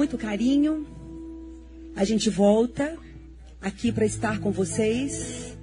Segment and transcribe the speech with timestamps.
[0.00, 0.86] muito carinho,
[1.94, 2.96] a gente volta
[3.60, 5.58] aqui para estar com vocês,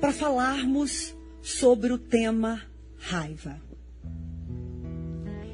[0.00, 2.60] para falarmos sobre o tema
[2.98, 3.56] raiva.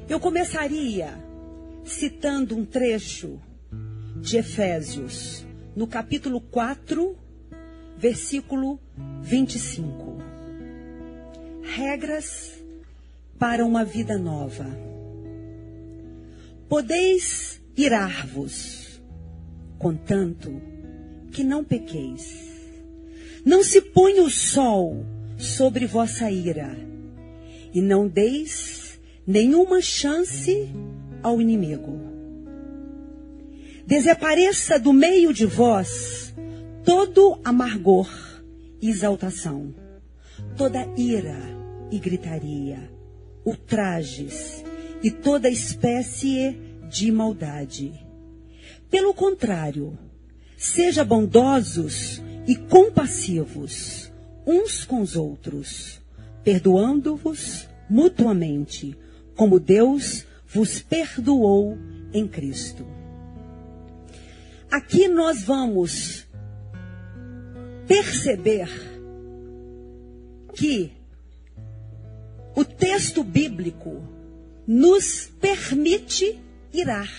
[0.09, 1.13] Eu começaria
[1.85, 3.39] citando um trecho
[4.19, 7.15] de Efésios, no capítulo 4,
[7.95, 8.79] versículo
[9.21, 10.17] 25.
[11.61, 12.59] Regras
[13.37, 14.65] para uma vida nova.
[16.67, 19.01] Podeis irar-vos,
[19.77, 20.61] contanto
[21.31, 22.51] que não pequeis.
[23.45, 25.05] Não se ponha o sol
[25.37, 26.77] sobre vossa ira,
[27.73, 30.69] e não deis nenhuma chance
[31.21, 31.99] ao inimigo.
[33.85, 36.33] Desapareça do meio de vós
[36.85, 38.09] todo amargor
[38.81, 39.73] e exaltação,
[40.55, 41.37] toda ira
[41.91, 42.89] e gritaria,
[43.45, 44.63] ultrajes
[45.01, 46.72] e toda espécie de
[47.11, 47.93] maldade.
[48.89, 49.97] Pelo contrário,
[50.57, 54.11] seja bondosos e compassivos
[54.45, 56.01] uns com os outros,
[56.43, 58.97] perdoando-vos mutuamente,
[59.35, 61.77] como Deus vos perdoou
[62.13, 62.85] em Cristo.
[64.69, 66.27] Aqui nós vamos
[67.87, 68.69] perceber
[70.53, 70.91] que
[72.55, 74.01] o texto bíblico
[74.67, 76.39] nos permite
[76.73, 77.11] irar.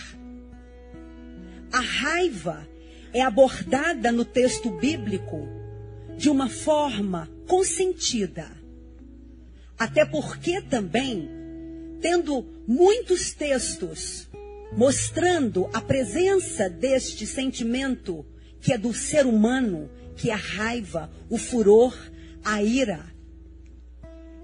[1.73, 2.67] A raiva
[3.13, 5.49] é abordada no texto bíblico
[6.17, 8.51] de uma forma consentida.
[9.79, 11.29] Até porque também,
[12.01, 14.29] tendo muitos textos
[14.77, 18.27] mostrando a presença deste sentimento
[18.61, 21.97] que é do ser humano, que é a raiva, o furor,
[22.45, 23.05] a ira,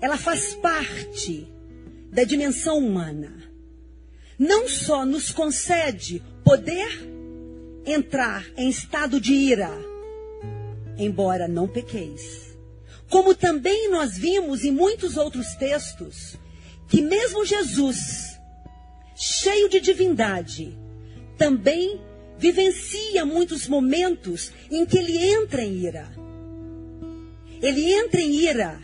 [0.00, 1.46] ela faz parte
[2.12, 3.49] da dimensão humana.
[4.40, 6.88] Não só nos concede poder
[7.84, 9.70] entrar em estado de ira,
[10.96, 12.56] embora não pequeis.
[13.10, 16.38] Como também nós vimos em muitos outros textos,
[16.88, 18.40] que mesmo Jesus,
[19.14, 20.74] cheio de divindade,
[21.36, 22.00] também
[22.38, 26.10] vivencia muitos momentos em que ele entra em ira.
[27.60, 28.80] Ele entra em ira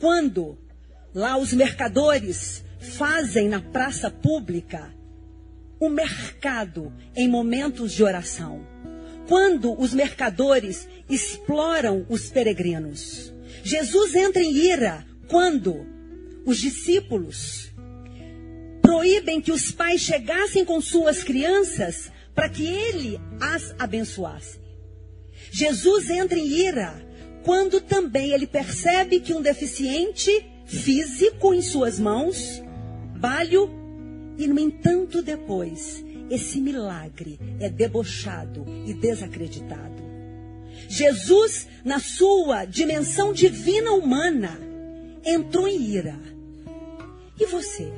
[0.00, 0.56] quando
[1.14, 2.64] lá os mercadores
[2.94, 4.94] fazem na praça pública
[5.78, 8.66] o mercado em momentos de oração.
[9.28, 13.32] Quando os mercadores exploram os peregrinos.
[13.62, 15.86] Jesus entra em ira quando
[16.44, 17.72] os discípulos
[18.80, 24.60] proíbem que os pais chegassem com suas crianças para que ele as abençoasse.
[25.50, 27.04] Jesus entra em ira
[27.42, 30.30] quando também ele percebe que um deficiente
[30.66, 32.62] físico em suas mãos,
[33.16, 33.70] balho,
[34.38, 40.04] e no entanto depois, esse milagre é debochado e desacreditado.
[40.88, 44.58] Jesus, na sua dimensão divina humana,
[45.24, 46.18] entrou em ira.
[47.38, 47.92] E você?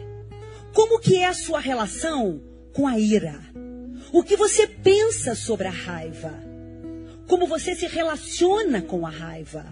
[0.73, 2.41] Como que é a sua relação
[2.73, 3.41] com a ira?
[4.13, 6.33] O que você pensa sobre a raiva?
[7.27, 9.67] Como você se relaciona com a raiva?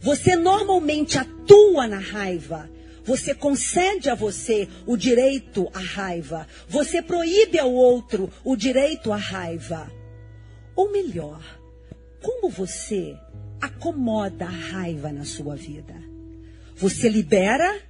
[0.00, 2.68] Você normalmente atua na raiva.
[3.10, 6.46] Você concede a você o direito à raiva.
[6.68, 9.90] Você proíbe ao outro o direito à raiva.
[10.76, 11.42] Ou melhor,
[12.22, 13.18] como você
[13.60, 15.92] acomoda a raiva na sua vida?
[16.76, 17.82] Você libera?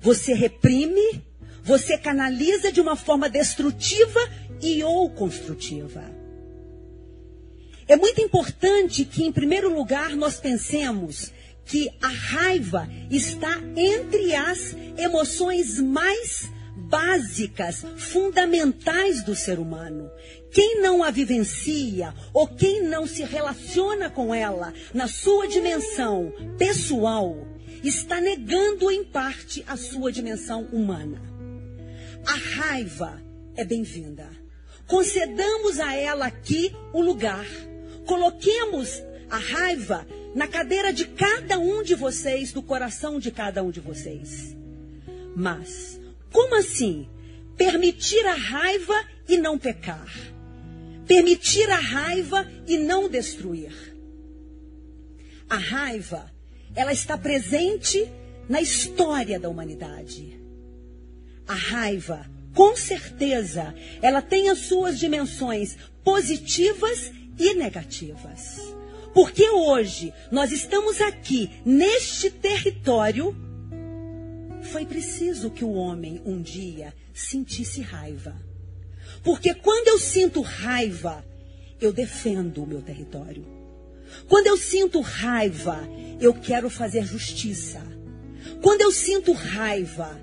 [0.00, 1.22] Você reprime?
[1.62, 4.18] Você canaliza de uma forma destrutiva
[4.60, 6.02] e ou construtiva.
[7.86, 11.32] É muito importante que, em primeiro lugar, nós pensemos
[11.64, 20.10] que a raiva está entre as emoções mais básicas, fundamentais do ser humano.
[20.50, 27.46] Quem não a vivencia ou quem não se relaciona com ela na sua dimensão pessoal,
[27.82, 31.20] está negando em parte a sua dimensão humana.
[32.26, 33.20] A raiva
[33.56, 34.28] é bem-vinda.
[34.86, 37.46] Concedamos a ela aqui o lugar.
[38.06, 43.70] Coloquemos a raiva na cadeira de cada um de vocês, do coração de cada um
[43.70, 44.54] de vocês.
[45.34, 45.98] Mas,
[46.30, 47.08] como assim?
[47.56, 48.94] Permitir a raiva
[49.26, 50.12] e não pecar.
[51.06, 53.72] Permitir a raiva e não destruir.
[55.48, 56.30] A raiva,
[56.74, 58.06] ela está presente
[58.50, 60.38] na história da humanidade.
[61.48, 65.74] A raiva com certeza, ela tem as suas dimensões
[66.04, 68.81] positivas e negativas.
[69.14, 73.36] Porque hoje nós estamos aqui, neste território,
[74.62, 78.34] foi preciso que o homem um dia sentisse raiva.
[79.22, 81.24] Porque quando eu sinto raiva,
[81.80, 83.44] eu defendo o meu território.
[84.28, 85.80] Quando eu sinto raiva,
[86.20, 87.82] eu quero fazer justiça.
[88.62, 90.18] Quando eu sinto raiva,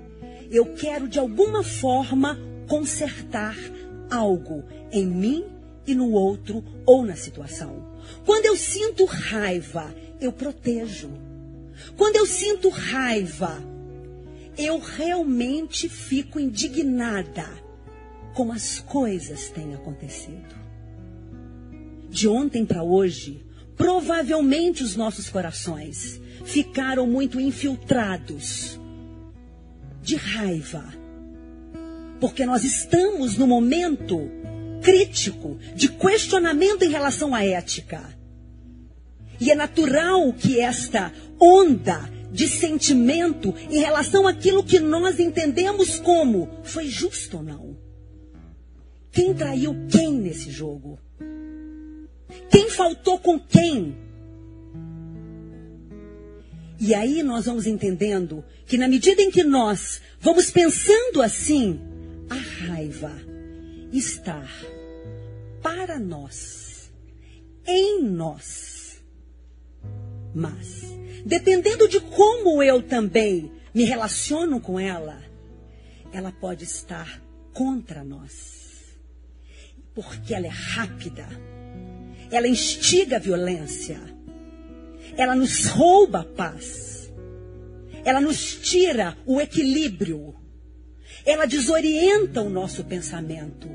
[0.50, 3.56] eu quero de alguma forma consertar
[4.10, 5.44] algo em mim
[5.86, 7.89] e no outro ou na situação.
[8.24, 11.10] Quando eu sinto raiva, eu protejo.
[11.96, 13.62] Quando eu sinto raiva,
[14.56, 17.48] eu realmente fico indignada
[18.34, 20.54] como as coisas têm acontecido.
[22.08, 23.44] De ontem para hoje,
[23.76, 28.78] provavelmente os nossos corações ficaram muito infiltrados
[30.02, 30.84] de raiva.
[32.20, 34.30] Porque nós estamos no momento
[34.80, 38.02] crítico de questionamento em relação à ética.
[39.40, 46.48] E é natural que esta onda de sentimento em relação àquilo que nós entendemos como
[46.62, 47.76] foi justo ou não.
[49.10, 50.98] Quem traiu quem nesse jogo?
[52.50, 53.96] Quem faltou com quem?
[56.78, 61.80] E aí nós vamos entendendo que na medida em que nós vamos pensando assim,
[62.28, 63.29] a raiva
[63.92, 64.46] está
[65.62, 66.90] para nós,
[67.66, 69.02] em nós.
[70.34, 70.90] Mas
[71.24, 75.22] Dependendo de como eu também me relaciono com ela,
[76.12, 77.22] ela pode estar
[77.52, 78.96] contra nós.
[79.94, 81.28] Porque ela é rápida.
[82.30, 84.00] Ela instiga a violência.
[85.16, 87.12] Ela nos rouba a paz.
[88.04, 90.34] Ela nos tira o equilíbrio.
[91.26, 93.68] Ela desorienta o nosso pensamento.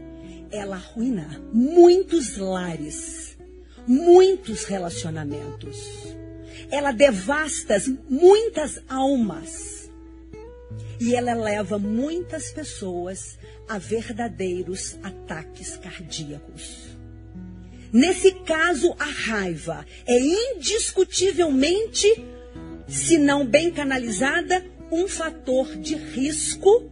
[0.56, 3.38] Ela arruina muitos lares,
[3.88, 6.16] muitos relacionamentos
[6.72, 7.78] ela devasta
[8.10, 9.90] muitas almas.
[11.00, 13.38] E ela leva muitas pessoas
[13.68, 16.96] a verdadeiros ataques cardíacos.
[17.92, 22.08] Nesse caso, a raiva é indiscutivelmente,
[22.88, 26.92] se não bem canalizada, um fator de risco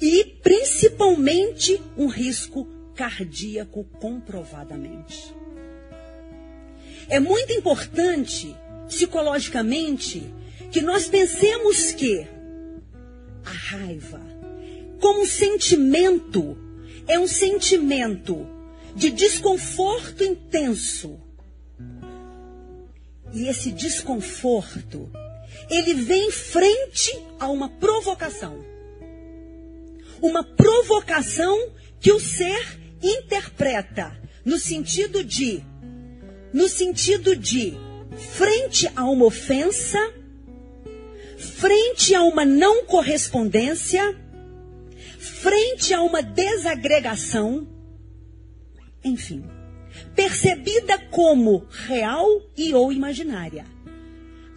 [0.00, 5.34] e principalmente um risco cardíaco comprovadamente.
[7.08, 8.54] É muito importante,
[8.88, 10.22] psicologicamente,
[10.72, 12.26] que nós pensemos que
[13.44, 14.20] a raiva,
[15.00, 16.56] como sentimento,
[17.06, 18.46] é um sentimento
[18.94, 21.20] de desconforto intenso.
[23.32, 25.10] E esse desconforto,
[25.70, 28.75] ele vem frente a uma provocação.
[30.20, 35.62] Uma provocação que o ser interpreta no sentido de
[36.52, 37.74] no sentido de
[38.16, 39.98] frente a uma ofensa,
[41.36, 44.16] frente a uma não correspondência,
[45.18, 47.68] frente a uma desagregação,
[49.04, 49.44] enfim,
[50.14, 52.26] percebida como real
[52.56, 53.75] e ou imaginária.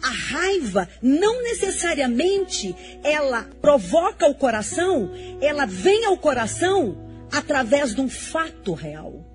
[0.02, 2.74] A raiva não necessariamente
[3.04, 5.10] ela provoca o coração,
[5.40, 6.96] ela vem ao coração
[7.30, 9.26] através de um fato real.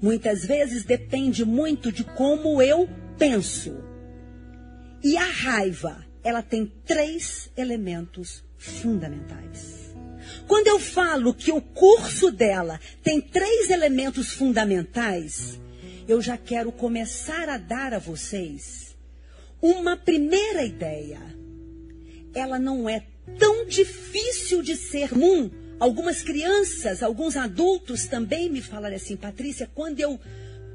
[0.00, 2.88] Muitas vezes depende muito de como eu
[3.18, 3.82] penso.
[5.02, 9.94] E a raiva, ela tem três elementos fundamentais.
[10.46, 15.58] Quando eu falo que o curso dela tem três elementos fundamentais,
[16.06, 18.91] eu já quero começar a dar a vocês
[19.62, 21.20] uma primeira ideia.
[22.34, 23.06] Ela não é
[23.38, 25.50] tão difícil de ser comum
[25.82, 30.16] Algumas crianças, alguns adultos também me falaram assim, Patrícia, quando eu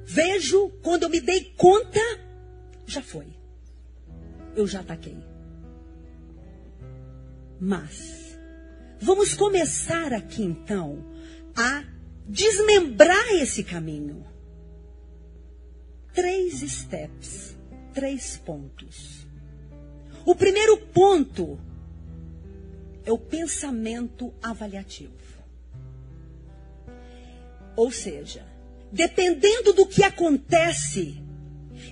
[0.03, 2.01] vejo, quando eu me dei conta,
[2.85, 3.27] já foi.
[4.53, 5.15] Eu já ataquei.
[7.57, 8.37] Mas,
[8.99, 11.05] vamos começar aqui então
[11.55, 11.85] a
[12.27, 14.27] desmembrar esse caminho.
[16.13, 17.56] Três steps,
[17.97, 19.25] três pontos.
[20.23, 21.59] O primeiro ponto
[23.03, 25.17] é o pensamento avaliativo.
[27.75, 28.45] Ou seja,
[28.91, 31.19] dependendo do que acontece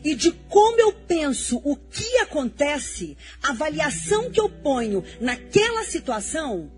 [0.03, 6.71] e de como eu penso o que acontece, a avaliação que eu ponho naquela situação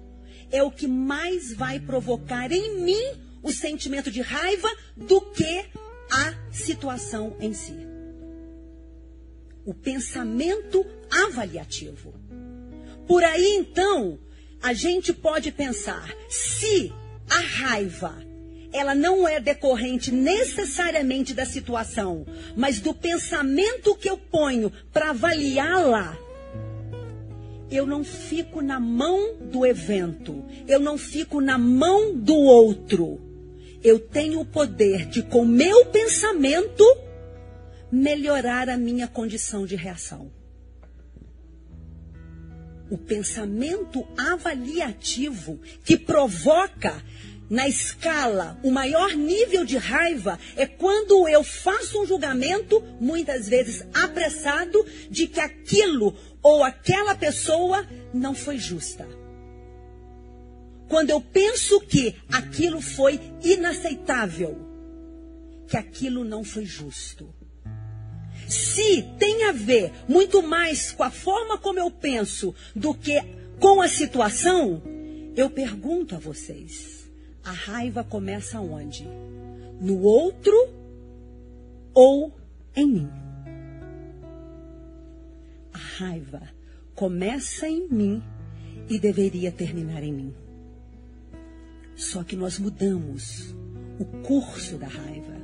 [0.50, 3.12] é o que mais vai provocar em mim
[3.44, 5.66] o sentimento de raiva do que
[6.10, 7.97] a situação em si.
[9.68, 12.16] O pensamento avaliativo.
[13.08, 14.18] Por aí então,
[14.64, 16.92] a gente pode pensar, se
[17.30, 18.26] a raiva
[18.72, 26.18] ela não é decorrente necessariamente da situação, mas do pensamento que eu ponho para avaliá-la,
[27.70, 33.20] eu não fico na mão do evento, eu não fico na mão do outro.
[33.84, 36.84] Eu tenho o poder de, com meu pensamento,
[37.92, 40.32] melhorar a minha condição de reação.
[42.90, 47.04] O pensamento avaliativo que provoca
[47.50, 53.86] na escala o maior nível de raiva é quando eu faço um julgamento, muitas vezes
[53.94, 59.08] apressado, de que aquilo ou aquela pessoa não foi justa.
[60.88, 64.58] Quando eu penso que aquilo foi inaceitável,
[65.68, 67.34] que aquilo não foi justo.
[68.48, 73.22] Se tem a ver muito mais com a forma como eu penso do que
[73.60, 74.82] com a situação,
[75.36, 77.10] eu pergunto a vocês:
[77.44, 79.08] a raiva começa onde?
[79.80, 80.54] No outro
[81.94, 82.34] ou
[82.76, 83.10] em mim?
[85.74, 86.50] A raiva
[86.96, 88.24] começa em mim
[88.90, 90.36] e deveria terminar em mim.
[91.96, 93.56] Só que nós mudamos
[94.00, 95.37] o curso da raiva.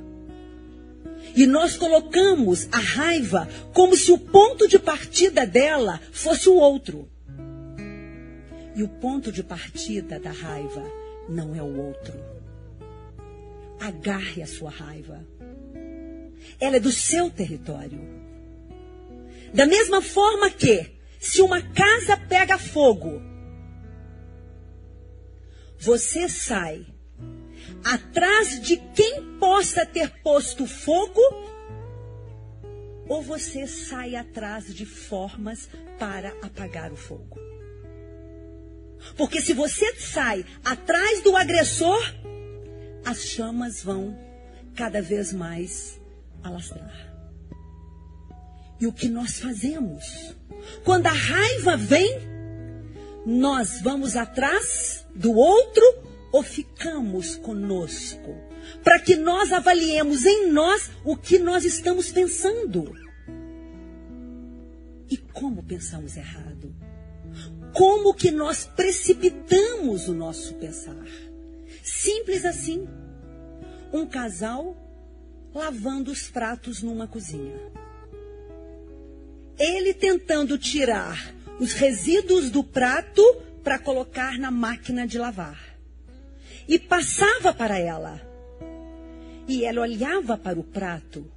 [1.34, 7.08] E nós colocamos a raiva como se o ponto de partida dela fosse o outro.
[8.76, 10.84] E o ponto de partida da raiva
[11.28, 12.14] não é o outro.
[13.80, 15.24] Agarre a sua raiva.
[16.60, 18.00] Ela é do seu território.
[19.52, 23.20] Da mesma forma que, se uma casa pega fogo,
[25.78, 26.93] você sai
[27.84, 31.20] atrás de quem possa ter posto fogo,
[33.08, 35.68] ou você sai atrás de formas
[35.98, 37.38] para apagar o fogo.
[39.16, 42.02] Porque se você sai atrás do agressor,
[43.04, 44.18] as chamas vão
[44.74, 46.00] cada vez mais
[46.42, 47.12] alastrar.
[48.80, 50.34] E o que nós fazemos?
[50.84, 52.18] Quando a raiva vem,
[53.26, 55.82] nós vamos atrás do outro
[56.34, 58.34] ou ficamos conosco?
[58.82, 62.92] Para que nós avaliemos em nós o que nós estamos pensando.
[65.08, 66.74] E como pensamos errado?
[67.72, 71.06] Como que nós precipitamos o nosso pensar?
[71.84, 72.88] Simples assim.
[73.92, 74.76] Um casal
[75.54, 77.54] lavando os pratos numa cozinha.
[79.56, 83.22] Ele tentando tirar os resíduos do prato
[83.62, 85.73] para colocar na máquina de lavar
[86.68, 88.20] e passava para ela.
[89.46, 91.30] E ela olhava para o prato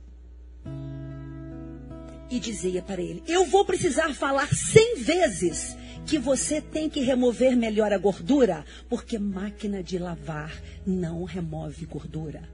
[2.29, 7.55] e dizia para ele: Eu vou precisar falar cem vezes que você tem que remover
[7.55, 10.53] melhor a gordura, porque máquina de lavar
[10.86, 12.48] não remove gordura.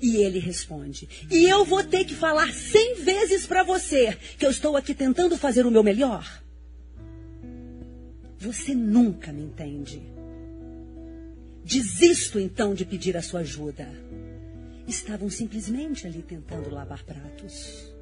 [0.00, 4.50] E ele responde: E eu vou ter que falar cem vezes para você que eu
[4.50, 6.42] estou aqui tentando fazer o meu melhor?
[8.38, 10.17] Você nunca me entende.
[11.68, 13.86] Desisto então de pedir a sua ajuda.
[14.86, 17.92] Estavam simplesmente ali tentando lavar pratos.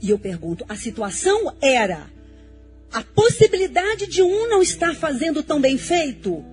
[0.00, 2.08] E eu pergunto: a situação era
[2.92, 6.44] a possibilidade de um não estar fazendo tão bem feito?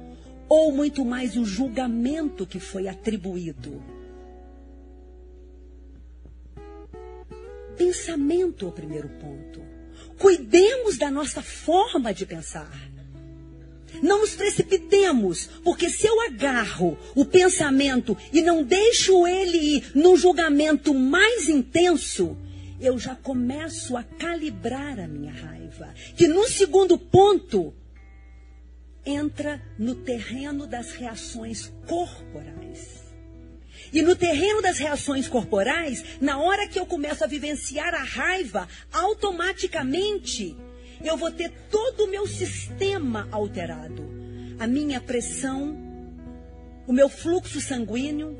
[0.49, 3.79] Ou muito mais o julgamento que foi atribuído?
[7.77, 9.61] Pensamento é o primeiro ponto.
[10.17, 12.86] Cuidemos da nossa forma de pensar.
[14.01, 20.15] Não nos precipitemos, porque se eu agarro o pensamento e não deixo ele ir num
[20.15, 22.37] julgamento mais intenso,
[22.79, 25.93] eu já começo a calibrar a minha raiva.
[26.15, 27.73] Que no segundo ponto
[29.05, 33.07] entra no terreno das reações corporais.
[33.93, 38.67] E no terreno das reações corporais, na hora que eu começo a vivenciar a raiva,
[38.91, 40.57] automaticamente
[41.03, 44.03] eu vou ter todo o meu sistema alterado.
[44.59, 45.77] A minha pressão,
[46.87, 48.35] o meu fluxo sanguíneo,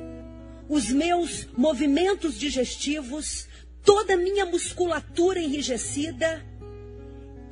[0.67, 3.47] os meus movimentos digestivos,
[3.83, 6.43] toda a minha musculatura enrijecida.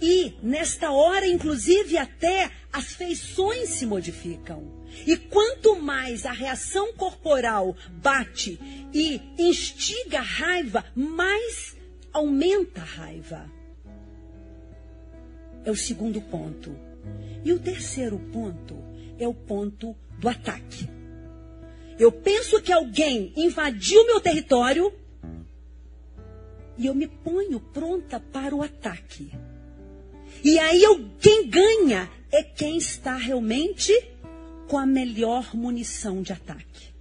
[0.02, 4.84] E, nesta hora, inclusive, até as feições se modificam.
[5.06, 8.60] E quanto mais a reação corporal bate
[8.94, 11.78] e instiga a raiva, mais
[12.12, 13.55] aumenta a raiva
[15.66, 16.76] é o segundo ponto.
[17.44, 18.76] E o terceiro ponto
[19.20, 20.88] é o ponto do ataque.
[21.98, 24.94] Eu penso que alguém invadiu meu território
[26.78, 29.32] e eu me ponho pronta para o ataque.
[30.44, 30.82] E aí
[31.20, 33.94] quem ganha é quem está realmente
[34.68, 36.94] com a melhor munição de ataque.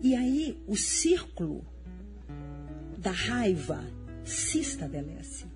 [0.00, 1.66] E aí o círculo
[2.96, 3.84] da raiva
[4.28, 5.46] se estabelece.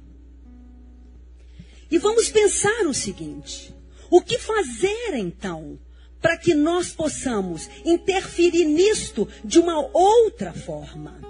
[1.91, 3.75] E vamos pensar o seguinte:
[4.11, 5.79] o que fazer então
[6.21, 11.21] para que nós possamos interferir nisto de uma outra forma?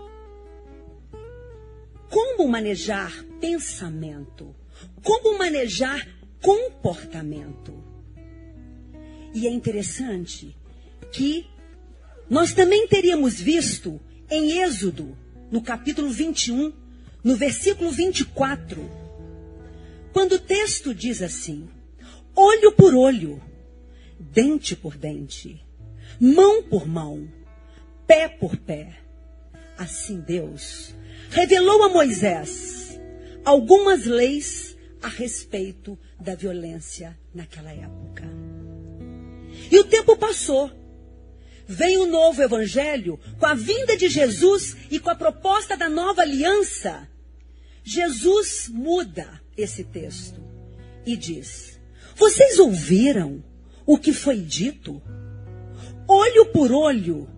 [2.08, 4.54] Como manejar pensamento?
[5.02, 6.06] Como manejar
[6.40, 7.82] comportamento?
[9.34, 10.54] E é interessante
[11.10, 11.46] que
[12.28, 15.16] nós também teríamos visto em Êxodo,
[15.50, 16.72] no capítulo 21,
[17.22, 18.90] no versículo 24,
[20.12, 21.68] quando o texto diz assim:
[22.34, 23.42] olho por olho,
[24.18, 25.64] dente por dente,
[26.20, 27.28] mão por mão,
[28.06, 28.98] pé por pé.
[29.78, 30.94] Assim Deus
[31.30, 33.00] revelou a Moisés
[33.44, 38.24] algumas leis a respeito da violência naquela época.
[39.70, 40.70] E o tempo passou.
[41.66, 46.22] Vem o novo evangelho com a vinda de Jesus e com a proposta da nova
[46.22, 47.08] aliança.
[47.84, 50.40] Jesus muda esse texto
[51.04, 51.80] e diz:
[52.14, 53.42] Vocês ouviram
[53.84, 55.02] o que foi dito?
[56.06, 57.28] Olho por olho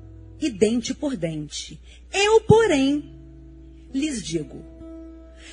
[0.40, 1.80] e dente por dente.
[2.12, 3.14] Eu, porém,
[3.92, 4.62] lhes digo: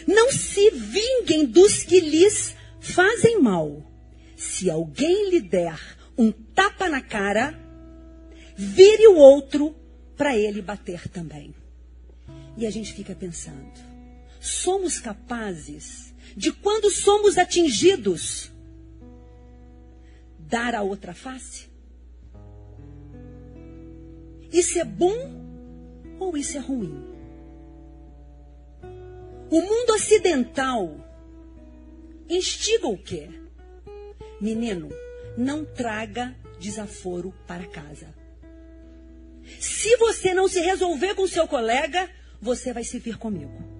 [0.07, 3.83] Não se vinguem dos que lhes fazem mal.
[4.35, 5.79] Se alguém lhe der
[6.17, 7.57] um tapa na cara,
[8.55, 9.75] vire o outro
[10.17, 11.53] para ele bater também.
[12.57, 13.90] E a gente fica pensando:
[14.41, 18.51] somos capazes de, quando somos atingidos,
[20.39, 21.69] dar a outra face?
[24.51, 25.15] Isso é bom
[26.19, 27.05] ou isso é ruim?
[29.49, 30.97] O mundo ocidental
[32.27, 33.29] instiga o quê?
[34.39, 34.89] Menino,
[35.37, 38.07] não traga desaforo para casa.
[39.59, 42.09] Se você não se resolver com seu colega,
[42.41, 43.70] você vai se vir comigo.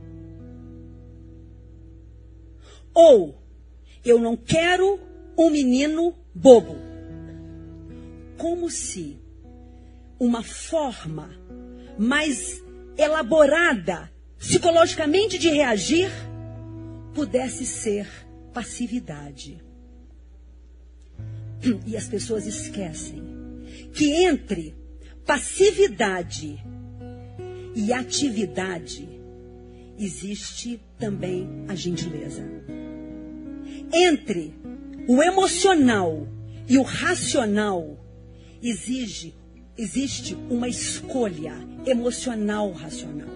[2.94, 3.42] Ou
[4.04, 5.00] eu não quero
[5.38, 6.76] um menino bobo.
[8.38, 9.20] Como se
[10.20, 11.30] uma forma
[11.98, 12.64] mais
[12.98, 16.10] elaborada psicologicamente de reagir
[17.14, 18.08] pudesse ser
[18.54, 19.62] passividade.
[21.86, 23.22] E as pessoas esquecem
[23.94, 24.76] que entre
[25.26, 26.58] passividade
[27.76, 29.21] e atividade
[29.98, 32.44] existe também a gentileza.
[33.94, 34.54] Entre
[35.08, 36.28] o emocional
[36.68, 37.98] e o racional
[38.62, 39.34] exige
[39.78, 41.54] existe uma escolha
[41.86, 43.30] emocional racional.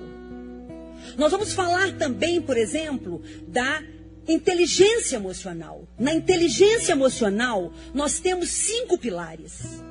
[1.18, 3.82] Nós vamos falar também, por exemplo, da
[4.28, 5.88] inteligência emocional.
[5.98, 9.82] Na inteligência emocional, nós temos cinco pilares.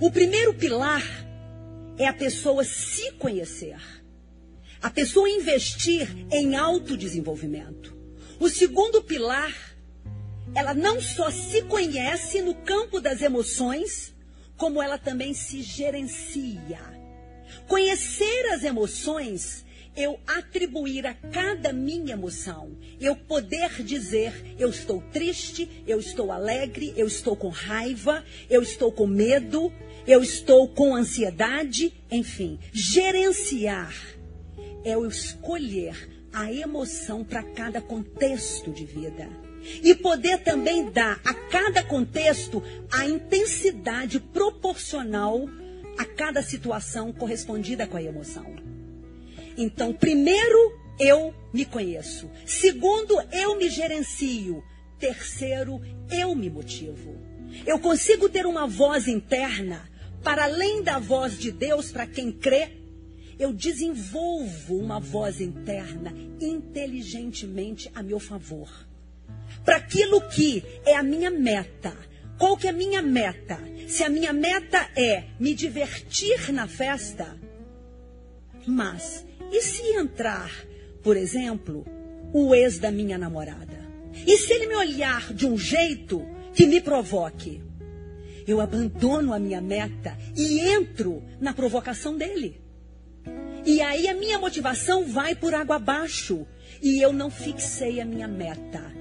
[0.00, 1.02] O primeiro pilar
[1.98, 3.76] é a pessoa se conhecer.
[4.84, 7.96] A pessoa investir em autodesenvolvimento.
[8.38, 9.50] O segundo pilar,
[10.54, 14.14] ela não só se conhece no campo das emoções,
[14.58, 16.82] como ela também se gerencia.
[17.66, 19.64] Conhecer as emoções
[19.96, 26.92] eu atribuir a cada minha emoção, eu poder dizer, eu estou triste, eu estou alegre,
[26.96, 29.72] eu estou com raiva, eu estou com medo,
[30.04, 34.13] eu estou com ansiedade, enfim, gerenciar
[34.84, 39.28] é eu escolher a emoção para cada contexto de vida.
[39.82, 45.48] E poder também dar a cada contexto a intensidade proporcional
[45.96, 48.56] a cada situação correspondida com a emoção.
[49.56, 52.30] Então, primeiro, eu me conheço.
[52.44, 54.62] Segundo, eu me gerencio.
[54.98, 57.16] Terceiro, eu me motivo.
[57.66, 59.88] Eu consigo ter uma voz interna
[60.22, 62.83] para além da voz de Deus para quem crê.
[63.38, 68.70] Eu desenvolvo uma voz interna inteligentemente a meu favor.
[69.64, 71.96] Para aquilo que é a minha meta.
[72.38, 73.58] Qual que é a minha meta?
[73.88, 77.36] Se a minha meta é me divertir na festa,
[78.66, 80.50] mas e se entrar,
[81.02, 81.86] por exemplo,
[82.32, 83.84] o ex da minha namorada?
[84.26, 87.62] E se ele me olhar de um jeito que me provoque?
[88.46, 92.63] Eu abandono a minha meta e entro na provocação dele.
[93.64, 96.46] E aí a minha motivação vai por água abaixo
[96.82, 98.92] e eu não fixei a minha meta.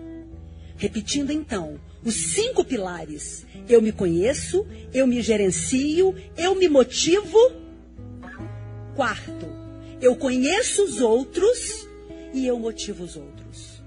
[0.78, 3.46] Repetindo então, os cinco pilares.
[3.68, 7.38] Eu me conheço, eu me gerencio, eu me motivo.
[8.96, 9.48] Quarto,
[10.02, 11.88] eu conheço os outros
[12.34, 13.82] e eu motivo os outros.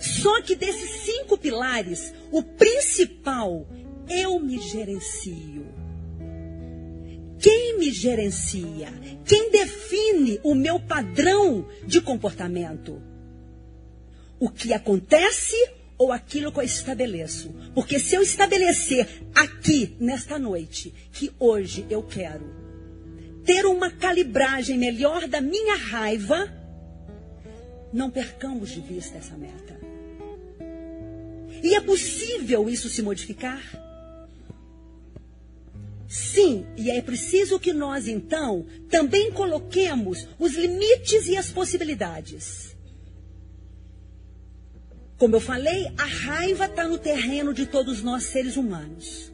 [0.00, 3.66] Só que desses cinco pilares, o principal,
[4.08, 5.81] eu me gerencio.
[7.42, 8.88] Quem me gerencia?
[9.24, 13.02] Quem define o meu padrão de comportamento.
[14.38, 15.56] O que acontece
[15.98, 17.52] ou aquilo que eu estabeleço.
[17.74, 22.62] Porque se eu estabelecer aqui, nesta noite, que hoje eu quero
[23.44, 26.48] ter uma calibragem melhor da minha raiva,
[27.92, 29.80] não percamos de vista essa meta.
[31.60, 33.60] E é possível isso se modificar?
[36.12, 42.76] Sim, e é preciso que nós, então, também coloquemos os limites e as possibilidades.
[45.16, 49.32] Como eu falei, a raiva está no terreno de todos nós seres humanos.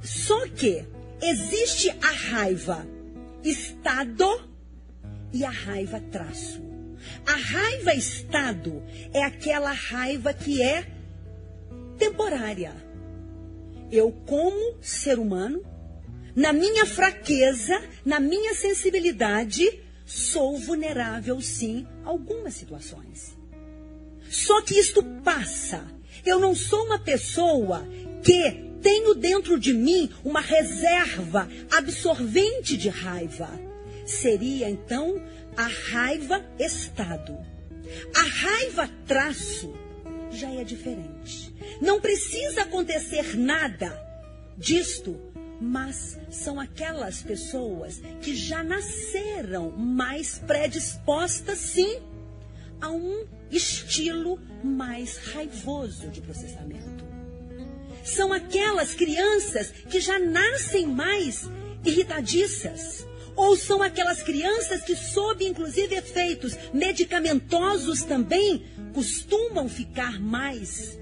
[0.00, 0.86] Só que
[1.20, 2.86] existe a raiva
[3.42, 4.48] estado
[5.32, 6.62] e a raiva traço.
[7.26, 10.86] A raiva estado é aquela raiva que é
[11.98, 12.83] temporária.
[13.94, 15.62] Eu, como ser humano,
[16.34, 19.62] na minha fraqueza, na minha sensibilidade,
[20.04, 23.36] sou vulnerável sim a algumas situações.
[24.28, 25.86] Só que isto passa.
[26.26, 27.86] Eu não sou uma pessoa
[28.24, 33.48] que tenho dentro de mim uma reserva absorvente de raiva.
[34.04, 35.24] Seria então
[35.56, 37.38] a raiva estado.
[38.12, 39.72] A raiva traço
[40.34, 41.54] já é diferente.
[41.80, 43.98] Não precisa acontecer nada
[44.56, 45.18] disto,
[45.60, 51.98] mas são aquelas pessoas que já nasceram mais predispostas, sim,
[52.80, 57.04] a um estilo mais raivoso de processamento.
[58.04, 61.48] São aquelas crianças que já nascem mais
[61.84, 63.06] irritadiças.
[63.36, 68.64] Ou são aquelas crianças que, sob inclusive efeitos medicamentosos também,
[68.94, 70.98] costumam ficar mais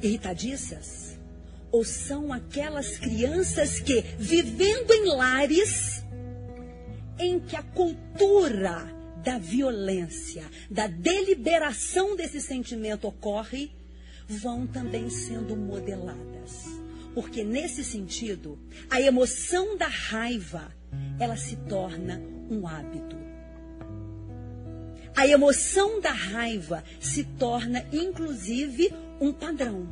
[0.00, 1.18] irritadiças?
[1.72, 6.04] Ou são aquelas crianças que, vivendo em lares
[7.18, 13.72] em que a cultura da violência, da deliberação desse sentimento ocorre,
[14.28, 16.64] vão também sendo modeladas.
[17.14, 18.58] Porque nesse sentido,
[18.90, 20.72] a emoção da raiva,
[21.18, 23.23] ela se torna um hábito.
[25.16, 29.86] A emoção da raiva se torna inclusive um padrão.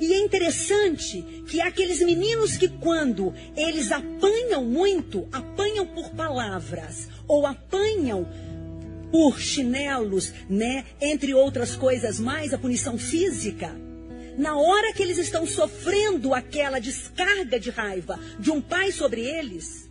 [0.00, 7.46] E é interessante que aqueles meninos que, quando eles apanham muito, apanham por palavras ou
[7.46, 8.26] apanham
[9.10, 13.74] por chinelos, né, entre outras coisas mais, a punição física,
[14.36, 19.88] na hora que eles estão sofrendo aquela descarga de raiva de um pai sobre eles,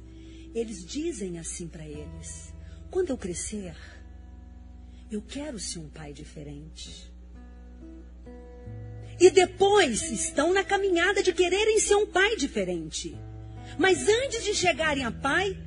[0.53, 2.53] eles dizem assim para eles:
[2.91, 3.75] quando eu crescer,
[5.15, 7.09] eu quero ser um pai diferente.
[9.19, 13.17] E depois estão na caminhada de quererem ser um pai diferente.
[13.79, 15.57] Mas antes de chegarem a pai,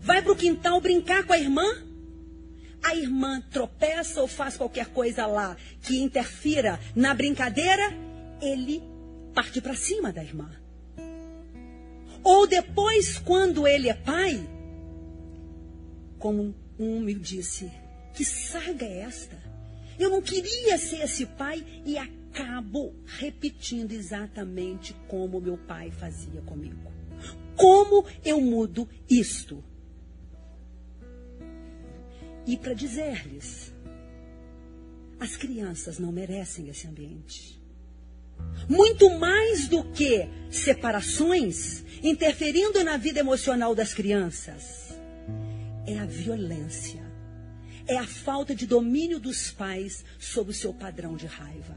[0.00, 1.64] vai para o quintal brincar com a irmã.
[2.82, 7.94] A irmã tropeça ou faz qualquer coisa lá que interfira na brincadeira,
[8.42, 8.82] ele
[9.32, 10.50] parte para cima da irmã.
[12.24, 14.48] Ou depois, quando ele é pai,
[16.18, 17.70] como um me disse,
[18.16, 19.36] que saga é esta?
[19.98, 26.90] Eu não queria ser esse pai e acabo repetindo exatamente como meu pai fazia comigo.
[27.54, 29.62] Como eu mudo isto?
[32.46, 33.72] E para dizer-lhes,
[35.20, 37.60] as crianças não merecem esse ambiente.
[38.68, 44.94] Muito mais do que separações interferindo na vida emocional das crianças,
[45.86, 47.05] é a violência,
[47.86, 51.76] é a falta de domínio dos pais sobre o seu padrão de raiva.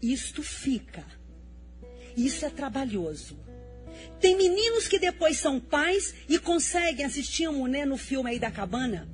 [0.00, 1.04] Isto fica.
[2.16, 3.38] Isso é trabalhoso.
[4.20, 8.50] Tem meninos que depois são pais e conseguem assistir um né, no filme aí da
[8.50, 9.08] cabana,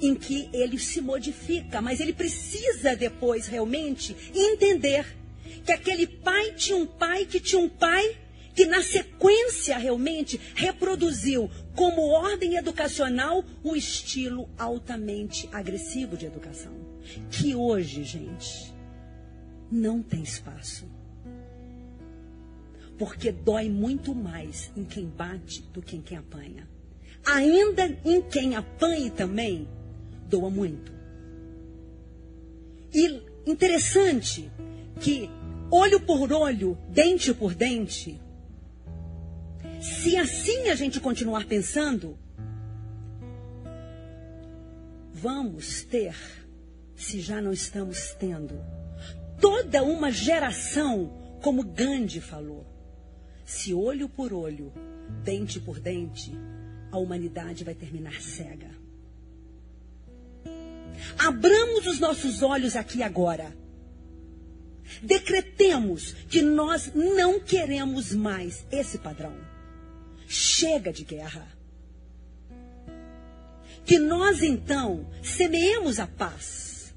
[0.00, 5.06] em que ele se modifica, mas ele precisa depois realmente entender
[5.64, 8.18] que aquele pai tinha um pai que tinha um pai
[8.54, 16.72] que na sequência realmente reproduziu como ordem educacional o estilo altamente agressivo de educação.
[17.30, 18.74] Que hoje, gente,
[19.70, 20.86] não tem espaço.
[22.98, 26.68] Porque dói muito mais em quem bate do que em quem apanha.
[27.24, 29.68] Ainda em quem apanha também,
[30.28, 30.92] doa muito.
[32.92, 34.50] E interessante
[35.00, 35.30] que
[35.70, 38.20] olho por olho, dente por dente,
[39.80, 42.18] se assim a gente continuar pensando,
[45.12, 46.14] vamos ter,
[46.94, 48.60] se já não estamos tendo,
[49.40, 51.10] toda uma geração,
[51.42, 52.66] como Gandhi falou,
[53.46, 54.70] se olho por olho,
[55.24, 56.32] dente por dente,
[56.92, 58.70] a humanidade vai terminar cega.
[61.18, 63.56] Abramos os nossos olhos aqui agora.
[65.02, 69.34] Decretemos que nós não queremos mais esse padrão.
[70.60, 71.48] Chega de guerra.
[73.82, 76.94] Que nós então semeemos a paz.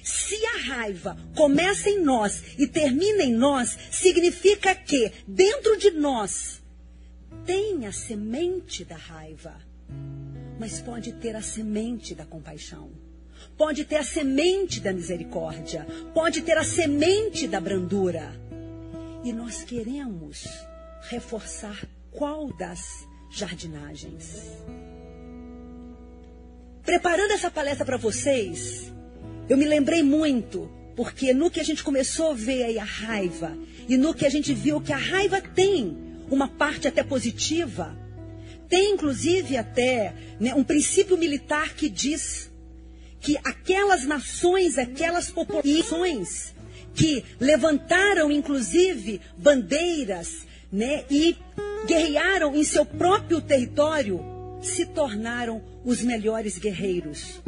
[0.00, 6.62] Se a raiva começa em nós e termina em nós, significa que dentro de nós
[7.44, 9.56] tem a semente da raiva,
[10.60, 12.92] mas pode ter a semente da compaixão
[13.58, 18.32] pode ter a semente da misericórdia, pode ter a semente da brandura.
[19.22, 20.46] E nós queremos
[21.02, 24.42] reforçar qual das jardinagens?
[26.82, 28.92] Preparando essa palestra para vocês,
[29.48, 33.56] eu me lembrei muito, porque no que a gente começou a ver aí a raiva,
[33.88, 35.96] e no que a gente viu que a raiva tem
[36.30, 37.96] uma parte até positiva,
[38.68, 42.50] tem inclusive até né, um princípio militar que diz
[43.20, 46.54] que aquelas nações, aquelas populações
[46.94, 51.36] que levantaram inclusive bandeiras, né, e
[51.86, 54.20] guerrearam em seu próprio território,
[54.62, 57.40] se tornaram os melhores guerreiros.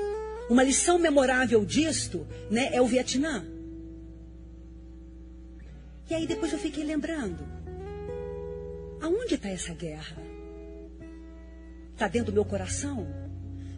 [0.48, 3.44] Uma lição memorável disto, né, é o Vietnã.
[6.09, 7.44] E aí depois eu fiquei lembrando,
[9.00, 10.16] aonde está essa guerra?
[11.92, 13.09] Está dentro do meu coração?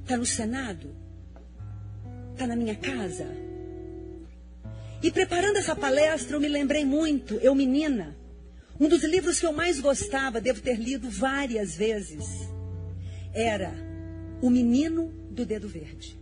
[0.03, 0.94] Está no Senado?
[2.38, 3.27] está na minha casa.
[5.03, 8.16] E preparando essa palestra, eu me lembrei muito, eu menina,
[8.81, 12.49] um dos livros que eu mais gostava, devo ter lido várias vezes,
[13.35, 13.75] era
[14.41, 16.19] O Menino do Dedo Verde.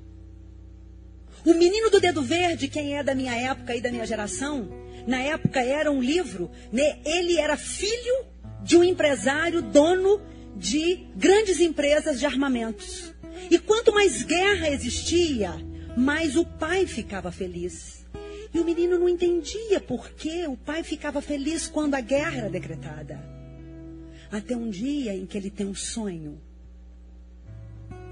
[1.45, 4.69] O Menino do Dedo Verde, quem é da minha época e da minha geração,
[5.07, 6.99] na época era um livro, né?
[7.05, 8.25] ele era filho
[8.63, 10.21] de um empresário, dono
[10.57, 13.15] de grandes empresas de armamentos.
[13.51, 15.55] E quanto mais guerra existia,
[15.97, 18.06] mas o pai ficava feliz.
[18.53, 22.51] E o menino não entendia por que o pai ficava feliz quando a guerra era
[22.51, 23.21] decretada.
[24.31, 26.41] Até um dia em que ele tem um sonho.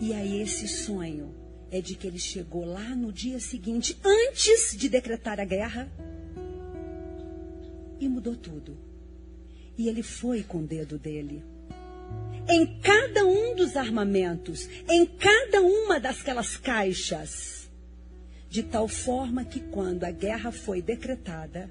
[0.01, 1.35] E aí esse sonho
[1.71, 5.91] é de que ele chegou lá no dia seguinte, antes de decretar a guerra,
[7.99, 8.77] e mudou tudo.
[9.77, 11.43] E ele foi com o dedo dele.
[12.49, 17.64] Em cada um dos armamentos, em cada uma daquelas caixas,
[18.55, 21.69] de tal forma que quando a guerra foi decretada,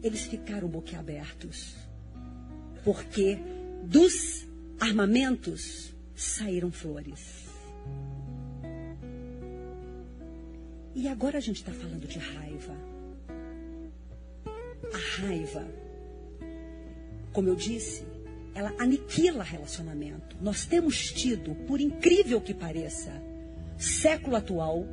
[0.00, 1.74] eles ficaram boquiabertos.
[2.84, 3.40] Porque
[3.82, 4.46] dos
[4.78, 7.48] armamentos saíram flores.
[10.94, 12.76] E agora a gente está falando de raiva.
[14.92, 15.66] A raiva,
[17.32, 18.06] como eu disse,
[18.54, 20.36] ela aniquila relacionamento.
[20.40, 23.20] Nós temos tido, por incrível que pareça,
[23.76, 24.86] século atual,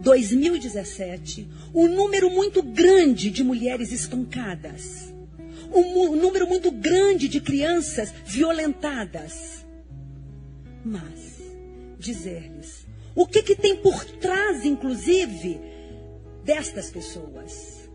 [0.00, 5.14] 2017, um número muito grande de mulheres espancadas,
[5.72, 9.64] um, um número muito grande de crianças violentadas.
[10.84, 11.40] Mas,
[11.98, 15.58] dizer-lhes, o que, que tem por trás, inclusive,
[16.44, 17.88] destas pessoas?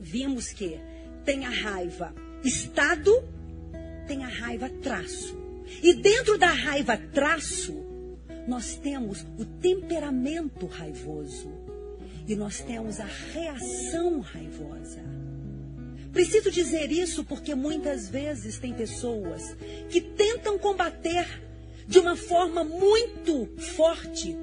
[0.00, 0.80] Vimos que
[1.24, 3.12] tem a raiva Estado,
[4.06, 5.36] tem a raiva traço.
[5.82, 7.74] E dentro da raiva traço,
[8.48, 11.52] nós temos o temperamento raivoso
[12.26, 15.02] e nós temos a reação raivosa.
[16.10, 19.54] Preciso dizer isso porque muitas vezes tem pessoas
[19.90, 21.26] que tentam combater
[21.86, 24.34] de uma forma muito forte,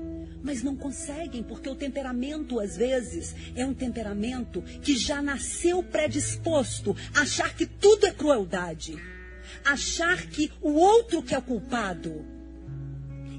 [0.44, 6.96] mas não conseguem, porque o temperamento, às vezes, é um temperamento que já nasceu predisposto
[7.12, 8.96] a achar que tudo é crueldade,
[9.64, 12.35] achar que o outro que é culpado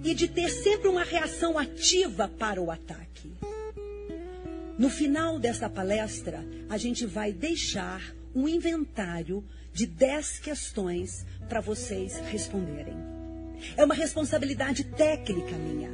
[0.04, 3.32] e de ter sempre uma reação ativa para o ataque.
[4.78, 12.18] No final desta palestra, a gente vai deixar um inventário de 10 questões para vocês
[12.30, 12.96] responderem.
[13.76, 15.90] É uma responsabilidade técnica minha.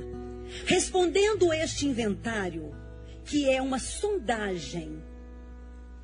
[0.66, 2.74] Respondendo este inventário,
[3.24, 5.02] que é uma sondagem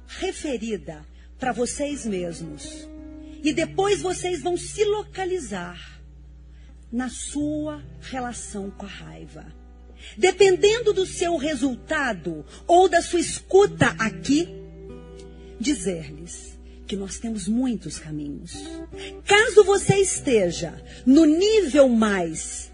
[0.06, 1.04] referida
[1.38, 2.88] para vocês mesmos,
[3.42, 5.97] e depois vocês vão se localizar
[6.90, 9.46] na sua relação com a raiva.
[10.16, 14.48] Dependendo do seu resultado ou da sua escuta aqui,
[15.58, 18.54] dizer-lhes que nós temos muitos caminhos.
[19.24, 22.72] Caso você esteja no nível mais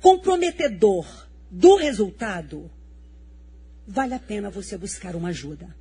[0.00, 1.06] comprometedor
[1.50, 2.70] do resultado,
[3.86, 5.74] vale a pena você buscar uma ajuda.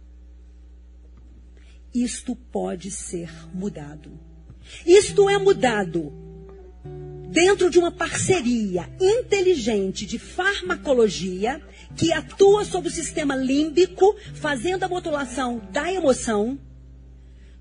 [1.94, 4.18] isto pode ser mudado.
[4.86, 6.14] Isto é mudado
[7.32, 11.62] dentro de uma parceria inteligente de farmacologia
[11.96, 16.60] que atua sobre o sistema límbico, fazendo a modulação da emoção.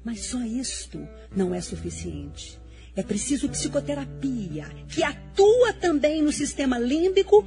[0.04, 2.58] Mas só isto não é suficiente.
[2.96, 7.46] É preciso psicoterapia, que atua também no sistema límbico,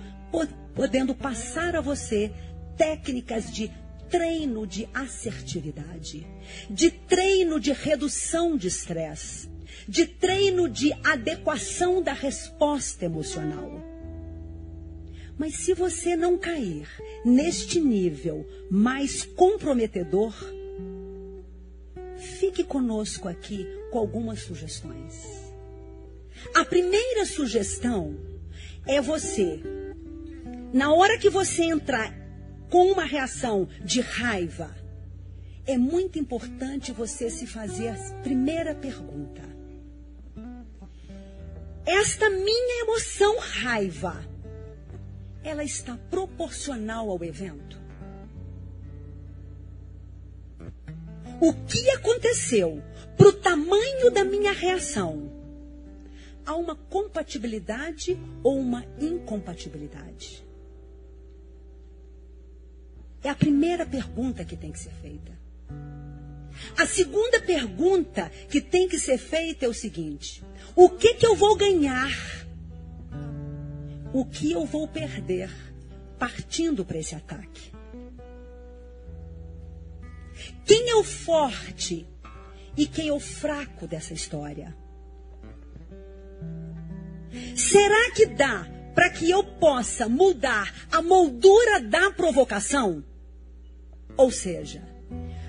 [0.74, 2.32] podendo passar a você
[2.78, 3.70] técnicas de
[4.10, 6.26] treino de assertividade,
[6.70, 9.50] de treino de redução de estresse,
[9.88, 13.82] de treino de adequação da resposta emocional.
[15.38, 16.88] Mas se você não cair
[17.26, 20.34] neste nível mais comprometedor,
[22.18, 25.44] fique conosco aqui com algumas sugestões.
[26.54, 28.18] A primeira sugestão
[28.86, 29.62] é você,
[30.74, 32.14] na hora que você entrar
[32.70, 34.76] com uma reação de raiva,
[35.66, 39.53] é muito importante você se fazer a primeira pergunta.
[41.86, 44.24] Esta minha emoção raiva,
[45.44, 47.82] ela está proporcional ao evento?
[51.42, 52.82] O que aconteceu
[53.18, 55.30] para o tamanho da minha reação?
[56.46, 60.46] Há uma compatibilidade ou uma incompatibilidade?
[63.22, 65.32] É a primeira pergunta que tem que ser feita.
[66.78, 70.44] A segunda pergunta que tem que ser feita é o seguinte:
[70.76, 72.12] o que, que eu vou ganhar?
[74.14, 75.50] O que eu vou perder
[76.18, 77.72] partindo para esse ataque?
[80.66, 82.08] Quem é o forte
[82.78, 84.76] e quem é o fraco dessa história?
[87.56, 93.04] Será que dá para que eu possa mudar a moldura da provocação?
[94.16, 94.84] Ou seja,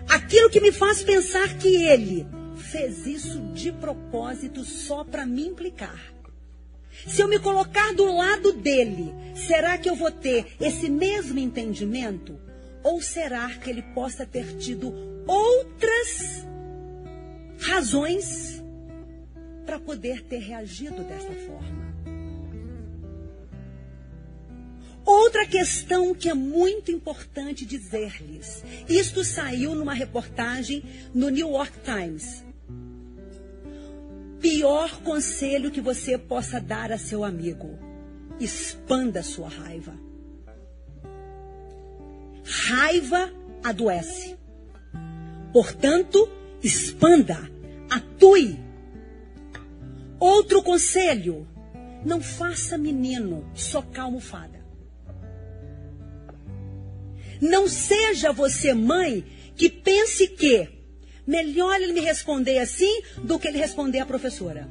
[0.08, 6.14] aquilo que me faz pensar que ele fez isso de propósito só para me implicar.
[7.06, 12.38] Se eu me colocar do lado dele, será que eu vou ter esse mesmo entendimento?
[12.82, 14.94] Ou será que ele possa ter tido
[15.26, 16.46] outras
[17.60, 18.62] razões
[19.66, 21.83] para poder ter reagido dessa forma?
[25.04, 28.64] Outra questão que é muito importante dizer-lhes.
[28.88, 30.82] Isto saiu numa reportagem
[31.14, 32.42] no New York Times.
[34.40, 37.78] Pior conselho que você possa dar a seu amigo:
[38.40, 39.94] expanda sua raiva.
[42.44, 43.30] Raiva
[43.62, 44.36] adoece.
[45.52, 46.28] Portanto,
[46.62, 47.38] expanda,
[47.90, 48.58] atue.
[50.18, 51.46] Outro conselho:
[52.04, 54.53] não faça menino socar almofada.
[57.44, 59.22] Não seja você mãe
[59.54, 60.66] que pense que
[61.26, 64.66] melhor ele me responder assim do que ele responder à professora.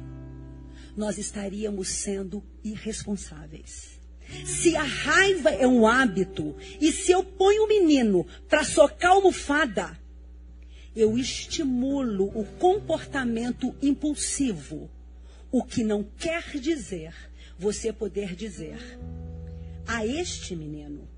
[0.96, 4.00] Nós estaríamos sendo irresponsáveis.
[4.44, 9.96] Se a raiva é um hábito e se eu ponho o menino para socar almofada,
[10.96, 14.90] eu estimulo o comportamento impulsivo,
[15.48, 17.14] o que não quer dizer
[17.56, 18.98] você poder dizer
[19.86, 21.13] a este menino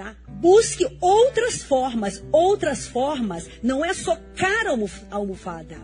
[0.00, 0.16] Tá?
[0.26, 2.24] Busque outras formas.
[2.32, 5.76] Outras formas não é socar a almofada.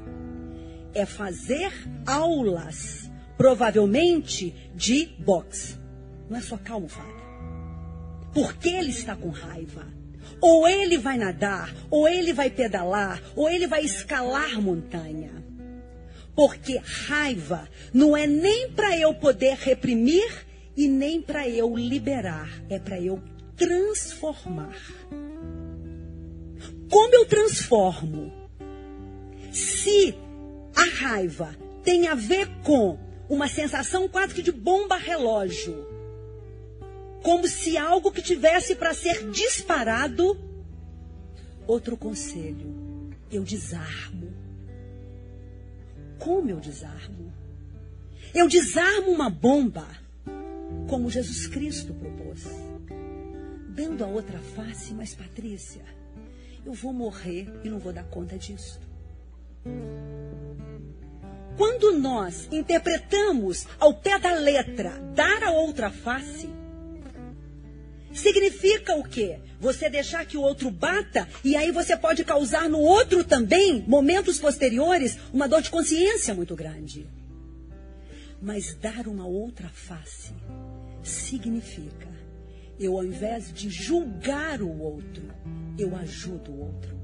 [0.95, 1.71] É fazer
[2.07, 5.77] aulas, provavelmente de boxe.
[6.31, 7.23] Não é socar a almofada.
[8.33, 9.87] Porque ele está com raiva.
[10.41, 15.45] Ou ele vai nadar, ou ele vai pedalar, ou ele vai escalar montanha.
[16.35, 22.79] Porque raiva não é nem para eu poder reprimir e nem para eu liberar, é
[22.79, 23.23] para eu
[23.57, 24.77] transformar.
[26.91, 28.33] Como eu transformo?
[29.51, 30.15] Se
[30.75, 35.87] a raiva tem a ver com uma sensação quase que de bomba relógio,
[37.23, 40.39] como se algo que tivesse para ser disparado,
[41.67, 44.33] outro conselho, eu desarmo.
[46.19, 47.33] Como eu desarmo?
[48.35, 49.87] Eu desarmo uma bomba,
[50.89, 52.66] como Jesus Cristo propôs
[53.77, 55.85] dando a outra face, mas Patrícia,
[56.65, 58.81] eu vou morrer e não vou dar conta disso.
[61.59, 66.49] Quando nós interpretamos ao pé da letra dar a outra face,
[68.15, 69.41] significa o quê?
[69.61, 74.39] Você deixar que o outro bata e aí você pode causar no outro também, momentos
[74.39, 77.07] posteriores, uma dor de consciência muito grande.
[78.41, 80.33] Mas dar uma outra face
[81.03, 82.16] significa
[82.79, 85.23] eu, ao invés de julgar o outro,
[85.79, 86.97] eu ajudo o outro.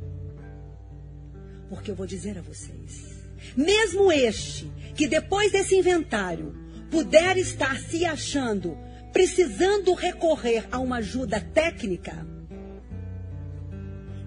[1.69, 3.25] Porque eu vou dizer a vocês:
[3.57, 6.55] mesmo este, que depois desse inventário
[6.91, 8.77] puder estar se achando
[9.13, 12.27] precisando recorrer a uma ajuda técnica,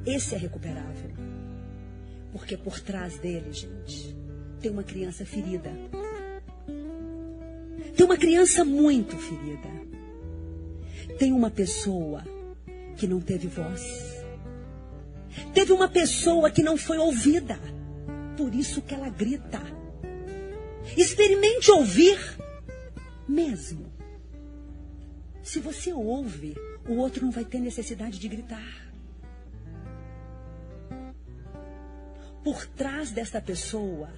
[0.05, 1.11] esse é recuperável.
[2.31, 4.15] Porque por trás dele, gente,
[4.61, 5.71] tem uma criança ferida.
[7.95, 9.74] Tem uma criança muito ferida.
[11.17, 12.23] Tem uma pessoa
[12.97, 14.15] que não teve voz.
[15.53, 17.57] Teve uma pessoa que não foi ouvida.
[18.37, 19.61] Por isso que ela grita.
[20.97, 22.19] Experimente ouvir
[23.27, 23.91] mesmo.
[25.41, 26.55] Se você ouve,
[26.87, 28.85] o outro não vai ter necessidade de gritar.
[32.43, 34.09] Por trás desta pessoa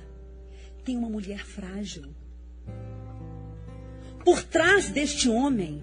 [0.84, 2.14] tem uma mulher frágil.
[4.24, 5.82] Por trás deste homem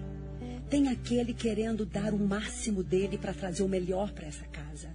[0.75, 4.89] tem aquele querendo dar o máximo dele para trazer o melhor para essa casa,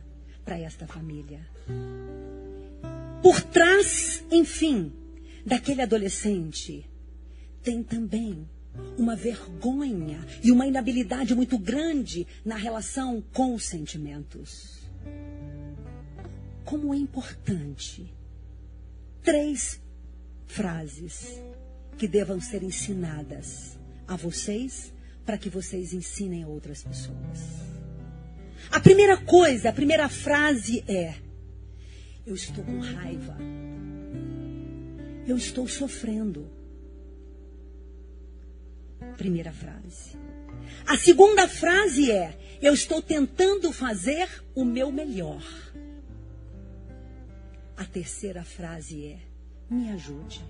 [0.45, 1.41] para esta família.
[3.22, 4.93] Por trás, enfim,
[5.43, 6.85] daquele adolescente
[7.62, 8.47] tem também
[8.99, 14.83] uma vergonha e uma inabilidade muito grande na relação com os sentimentos.
[16.62, 18.12] Como é importante
[19.22, 19.81] três
[20.47, 21.41] frases
[21.97, 24.93] que devam ser ensinadas a vocês
[25.31, 27.39] para que vocês ensinem outras pessoas.
[28.68, 31.14] A primeira coisa, a primeira frase é:
[32.26, 33.37] Eu estou com raiva.
[35.28, 36.51] Eu estou sofrendo.
[39.16, 40.18] Primeira frase.
[40.85, 45.45] A segunda frase é: Eu estou tentando fazer o meu melhor.
[47.76, 49.20] A terceira frase é:
[49.70, 50.45] Me ajude.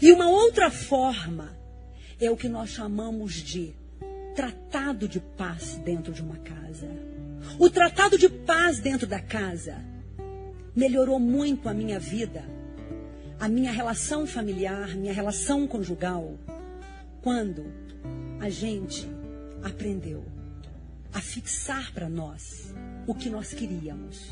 [0.00, 1.60] E uma outra forma
[2.24, 3.74] é o que nós chamamos de
[4.34, 6.88] tratado de paz dentro de uma casa.
[7.58, 9.84] O tratado de paz dentro da casa
[10.74, 12.44] melhorou muito a minha vida,
[13.40, 16.38] a minha relação familiar, minha relação conjugal,
[17.20, 17.64] quando
[18.40, 19.08] a gente
[19.62, 20.24] aprendeu
[21.12, 22.72] a fixar para nós
[23.06, 24.30] o que nós queríamos.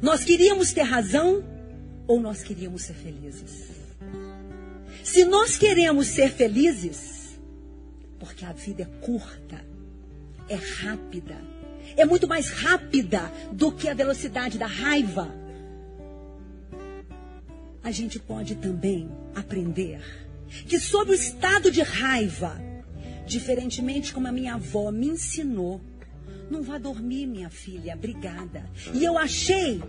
[0.00, 1.44] Nós queríamos ter razão
[2.06, 3.68] ou nós queríamos ser felizes?
[5.04, 7.17] Se nós queremos ser felizes,
[8.18, 9.64] porque a vida é curta,
[10.48, 11.36] é rápida,
[11.96, 15.32] é muito mais rápida do que a velocidade da raiva,
[17.82, 20.00] a gente pode também aprender
[20.66, 22.60] que sob o estado de raiva,
[23.26, 25.80] diferentemente como a minha avó me ensinou,
[26.50, 28.68] não vá dormir, minha filha, obrigada.
[28.94, 29.82] E eu achei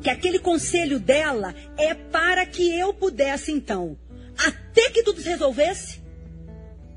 [0.00, 3.96] que aquele conselho dela é para que eu pudesse, então,
[4.36, 6.00] até que tudo se resolvesse,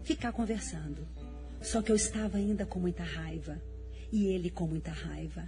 [0.08, 1.06] ficar conversando.
[1.62, 3.62] Só que eu estava ainda com muita raiva.
[4.10, 5.44] E ele com muita raiva.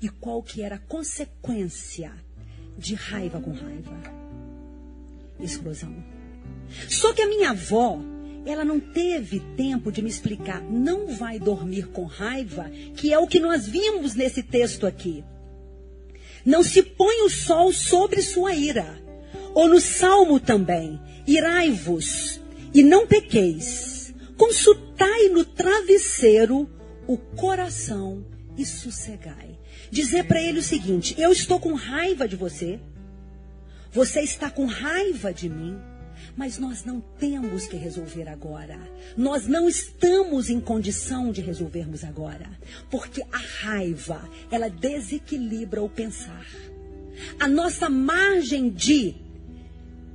[0.00, 2.10] E qual que era a consequência
[2.78, 3.92] de raiva com raiva?
[5.38, 5.94] Explosão.
[6.88, 8.00] Só que a minha avó,
[8.46, 10.62] ela não teve tempo de me explicar.
[10.62, 15.22] Não vai dormir com raiva, que é o que nós vimos nesse texto aqui.
[16.46, 18.98] Não se põe o sol sobre sua ira.
[19.52, 20.98] Ou no salmo também.
[21.26, 22.40] Irai-vos
[22.72, 23.97] e não pequeis.
[24.38, 26.70] Consultai no travesseiro
[27.08, 28.24] o coração
[28.56, 29.58] e sossegai.
[29.90, 32.78] Dizer para ele o seguinte: eu estou com raiva de você.
[33.92, 35.76] Você está com raiva de mim.
[36.36, 38.78] Mas nós não temos que resolver agora.
[39.16, 42.48] Nós não estamos em condição de resolvermos agora.
[42.90, 46.46] Porque a raiva, ela desequilibra o pensar.
[47.40, 49.16] A nossa margem de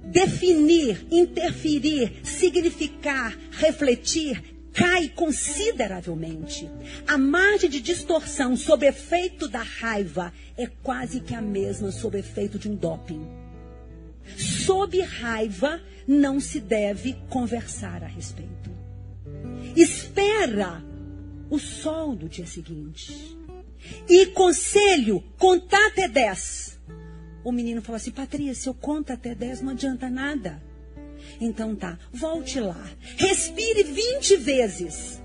[0.04, 4.42] definir, interferir, significar, refletir,
[4.74, 6.70] cai consideravelmente.
[7.08, 12.58] A margem de distorção sob efeito da raiva é quase que a mesma sob efeito
[12.58, 13.26] de um doping.
[14.38, 18.72] Sob raiva, não se deve conversar a respeito.
[19.76, 20.84] Espera
[21.50, 23.38] o sol do dia seguinte.
[24.10, 26.73] E conselho, contar até 10.
[27.44, 30.62] O menino falou assim, Patrícia, se eu conto até 10 não adianta nada.
[31.40, 32.90] Então tá, volte lá.
[33.18, 35.22] Respire 20 vezes.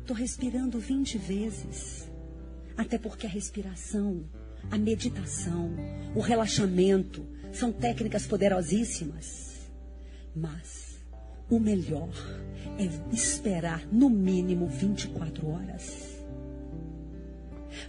[0.00, 2.10] Estou respirando 20 vezes.
[2.76, 4.24] Até porque a respiração,
[4.70, 5.70] a meditação,
[6.14, 9.70] o relaxamento, são técnicas poderosíssimas.
[10.34, 10.98] Mas
[11.50, 12.10] o melhor
[12.78, 16.11] é esperar no mínimo 24 horas.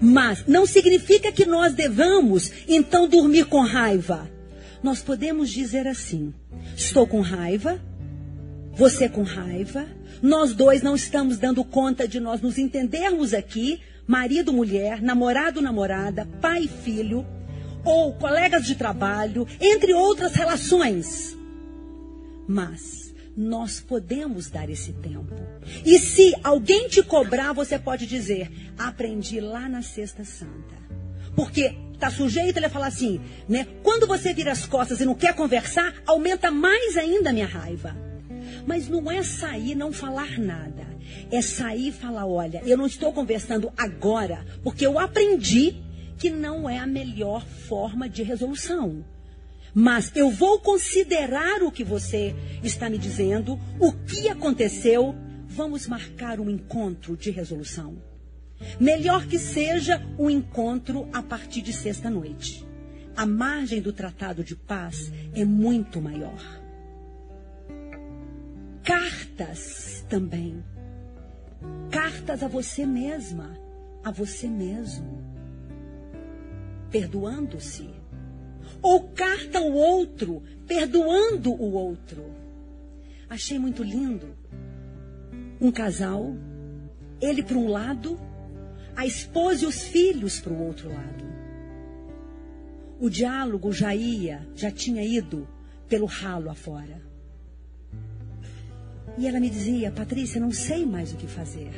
[0.05, 4.29] Mas não significa que nós devamos então dormir com raiva.
[4.83, 6.33] Nós podemos dizer assim:
[6.75, 7.79] estou com raiva,
[8.73, 9.87] você com raiva,
[10.21, 16.27] nós dois não estamos dando conta de nós nos entendermos aqui, marido, mulher, namorado, namorada,
[16.41, 17.25] pai, filho,
[17.85, 21.37] ou colegas de trabalho, entre outras relações.
[22.45, 23.02] Mas
[23.35, 25.35] nós podemos dar esse tempo.
[25.85, 30.83] E se alguém te cobrar, você pode dizer: aprendi lá na Sexta Santa.
[31.35, 33.67] Porque está sujeito ele a falar assim, né?
[33.81, 37.95] Quando você vira as costas e não quer conversar, aumenta mais ainda a minha raiva.
[38.67, 40.85] Mas não é sair não falar nada.
[41.31, 45.75] É sair e falar, olha, eu não estou conversando agora, porque eu aprendi
[46.17, 49.03] que não é a melhor forma de resolução.
[49.73, 55.15] Mas eu vou considerar o que você está me dizendo, o que aconteceu.
[55.47, 57.97] Vamos marcar um encontro de resolução.
[58.79, 62.65] Melhor que seja um encontro a partir de sexta-noite.
[63.15, 66.63] A margem do tratado de paz é muito maior.
[68.83, 70.63] Cartas também.
[71.91, 73.55] Cartas a você mesma,
[74.03, 75.23] a você mesmo.
[76.89, 77.92] Perdoando-se.
[78.83, 82.25] Ou carta ao outro, perdoando o outro.
[83.29, 84.27] Achei muito lindo.
[85.59, 86.35] Um casal,
[87.21, 88.19] ele para um lado,
[88.95, 91.23] a esposa e os filhos para o outro lado.
[92.99, 95.47] O diálogo já ia, já tinha ido
[95.87, 97.01] pelo ralo afora.
[99.17, 101.71] E ela me dizia, Patrícia, não sei mais o que fazer.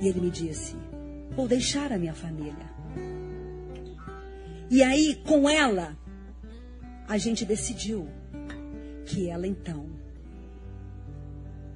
[0.00, 0.74] E ele me disse,
[1.36, 2.77] vou deixar a minha família.
[4.70, 5.96] E aí, com ela,
[7.06, 8.06] a gente decidiu
[9.06, 9.88] que ela então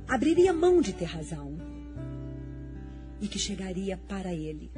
[0.06, 1.56] abriria mão de ter razão
[3.18, 4.70] e que chegaria para ele.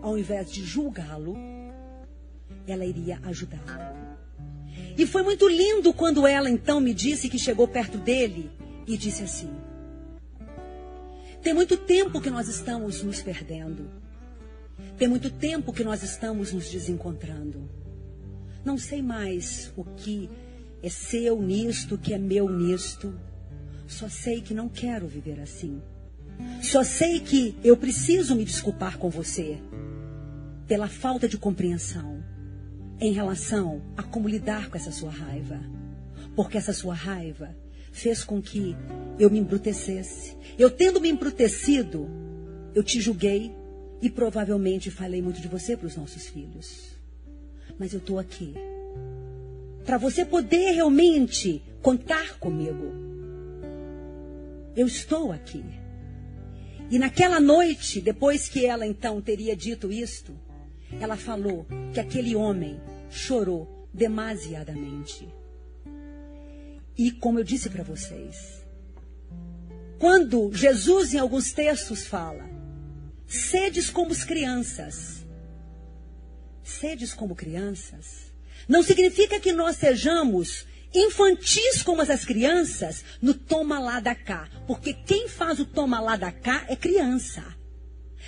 [0.00, 1.36] Ao invés de julgá-lo,
[2.64, 3.98] ela iria ajudá-lo.
[4.96, 8.50] E foi muito lindo quando ela então me disse que chegou perto dele
[8.86, 9.50] e disse assim:
[11.42, 13.90] Tem muito tempo que nós estamos nos perdendo.
[14.96, 17.68] Tem muito tempo que nós estamos nos desencontrando.
[18.64, 20.28] Não sei mais o que
[20.82, 23.14] é seu nisto, o que é meu nisto.
[23.86, 25.80] Só sei que não quero viver assim.
[26.62, 29.58] Só sei que eu preciso me desculpar com você
[30.66, 32.22] pela falta de compreensão
[33.00, 35.60] em relação a como lidar com essa sua raiva.
[36.36, 37.56] Porque essa sua raiva
[37.90, 38.76] fez com que
[39.18, 40.36] eu me embrutecesse.
[40.58, 42.08] Eu tendo me embrutecido,
[42.74, 43.52] eu te julguei
[44.00, 46.90] e provavelmente falei muito de você para os nossos filhos.
[47.78, 48.54] Mas eu estou aqui
[49.88, 52.92] para você poder realmente contar comigo.
[54.76, 55.64] Eu estou aqui.
[56.90, 60.38] E naquela noite, depois que ela então teria dito isto,
[61.00, 62.78] ela falou que aquele homem
[63.08, 65.26] chorou demasiadamente.
[66.96, 68.62] E como eu disse para vocês,
[69.98, 72.57] quando Jesus em alguns textos fala,
[73.28, 75.26] sedes como as crianças,
[76.64, 78.32] sedes como crianças,
[78.66, 84.48] não significa que nós sejamos infantis como as crianças no toma lá da cá.
[84.66, 87.44] Porque quem faz o toma lá da cá é criança.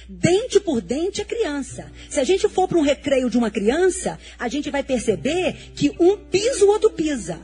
[0.09, 1.91] Dente por dente é criança.
[2.09, 5.91] Se a gente for para um recreio de uma criança, a gente vai perceber que
[5.99, 7.41] um pisa, o outro pisa.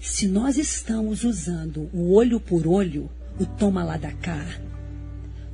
[0.00, 4.44] Se nós estamos usando o olho por olho, o toma lá da cá,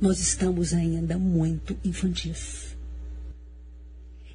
[0.01, 2.75] nós estamos ainda muito infantis.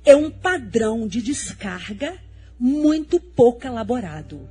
[0.04, 2.18] É um padrão de descarga
[2.58, 4.48] muito pouco elaborado.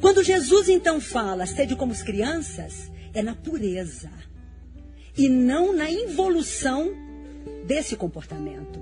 [0.00, 4.10] Quando Jesus então fala, sede como as crianças, é na pureza
[5.16, 6.92] e não na involução
[7.66, 8.80] desse comportamento.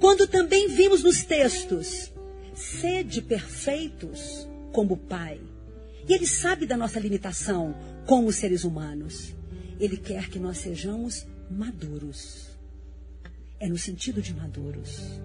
[0.00, 2.10] Quando também vimos nos textos,
[2.54, 5.40] sede perfeitos como o Pai.
[6.08, 7.74] E Ele sabe da nossa limitação
[8.06, 9.34] como seres humanos.
[9.84, 12.48] Ele quer que nós sejamos maduros.
[13.60, 15.20] É no sentido de maduros.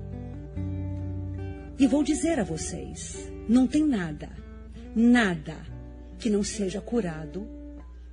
[1.80, 4.30] E vou dizer a vocês: não tem nada,
[4.94, 5.56] nada
[6.18, 7.48] que não seja curado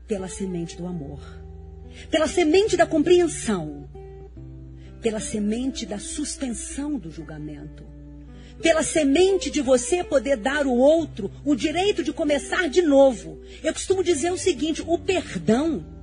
[0.06, 1.20] pela semente do amor,
[2.12, 3.88] pela semente da compreensão,
[5.02, 7.82] pela semente da suspensão do julgamento,
[8.62, 13.40] pela semente de você poder dar ao outro o direito de começar de novo.
[13.64, 15.95] Eu costumo dizer o seguinte: o perdão,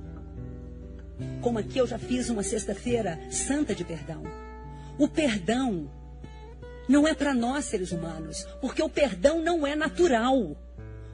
[1.40, 4.22] como aqui eu já fiz uma sexta-feira santa de perdão,
[4.98, 5.90] o perdão
[6.88, 10.56] não é para nós, seres humanos, porque o perdão não é natural.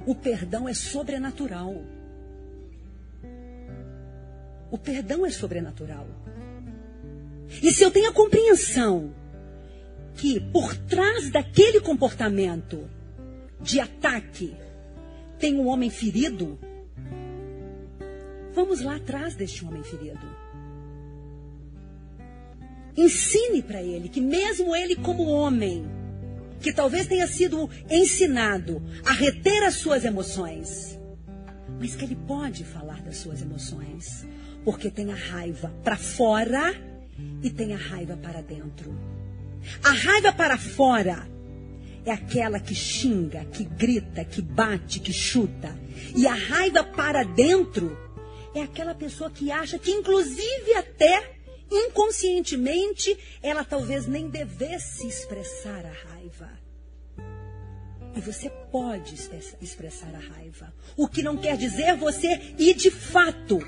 [0.07, 1.83] O perdão é sobrenatural.
[4.71, 6.07] O perdão é sobrenatural.
[7.63, 9.13] E se eu tenho a compreensão
[10.15, 12.89] que por trás daquele comportamento
[13.61, 14.57] de ataque
[15.39, 16.59] tem um homem ferido,
[18.65, 20.21] vamos lá atrás deste homem ferido.
[22.97, 25.87] ensine para ele que, mesmo ele, como homem,
[26.61, 30.99] que talvez tenha sido ensinado a reter as suas emoções,
[31.81, 34.27] mas que ele pode falar das suas emoções,
[34.65, 36.75] porque tem a raiva para fora
[37.43, 38.95] e tem a raiva para dentro.
[39.83, 41.27] A raiva para fora
[42.05, 45.75] é aquela que xinga, que grita, que bate, que chuta.
[46.15, 47.97] E a raiva para dentro
[48.55, 51.37] é aquela pessoa que acha que, inclusive, até
[51.71, 56.51] inconscientemente, ela talvez nem devesse expressar a raiva.
[58.17, 59.15] E você pode
[59.61, 60.73] expressar a raiva.
[60.97, 63.61] O que não quer dizer você ir de fato